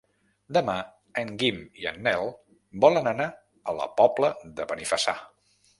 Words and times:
Demà 0.57 0.75
en 1.23 1.33
Guim 1.43 1.59
i 1.83 1.87
en 1.91 2.01
Nel 2.07 2.33
volen 2.87 3.13
anar 3.15 3.31
a 3.73 3.79
la 3.83 3.91
Pobla 4.03 4.37
de 4.61 4.71
Benifassà. 4.75 5.21